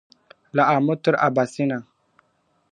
[0.55, 1.77] له آمو تر اباسينه!.